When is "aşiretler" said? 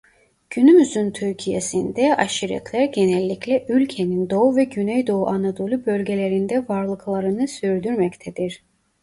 2.15-2.85